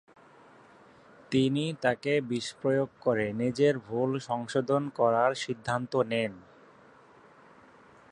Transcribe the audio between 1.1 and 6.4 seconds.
তিনি তাঁকে বিষপ্রয়োগ করে নিজের ভুল সংশোধন করার সিদ্ধান্ত নেন।